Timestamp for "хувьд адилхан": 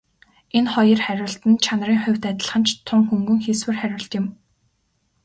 2.03-2.63